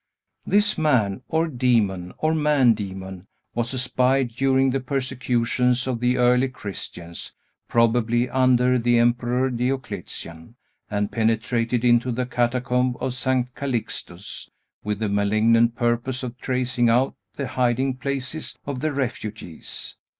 [0.47, 6.17] This man, or demon, or man demon, was a spy during the persecutions of the
[6.17, 7.33] early Christians,
[7.67, 10.55] probably under the Emperor Diocletian,
[10.89, 13.53] and penetrated into the catacomb of St.
[13.53, 14.49] Calixtus,
[14.83, 19.97] with the malignant purpose of tracing out the hiding places of the refugees.